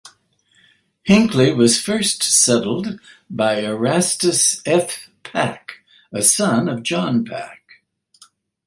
Hinckley 1.03 1.53
was 1.53 1.79
first 1.79 2.23
settled 2.23 2.99
by 3.29 3.57
Erastus 3.59 4.59
F. 4.65 5.09
Pack, 5.21 5.73
a 6.11 6.23
son 6.23 6.67
of 6.67 6.81
John 6.81 7.23
Pack. 7.23 7.83